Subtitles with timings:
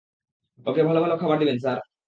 [0.65, 1.77] ওকে ভালো-ভালো খাবার দিবেন স্যার।